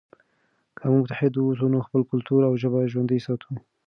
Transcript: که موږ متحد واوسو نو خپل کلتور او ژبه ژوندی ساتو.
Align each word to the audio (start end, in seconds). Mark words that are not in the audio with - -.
که 0.77 0.83
موږ 0.91 1.03
متحد 1.03 1.33
واوسو 1.35 1.65
نو 1.73 1.79
خپل 1.87 2.01
کلتور 2.11 2.41
او 2.47 2.53
ژبه 2.61 2.79
ژوندی 2.91 3.19
ساتو. 3.25 3.51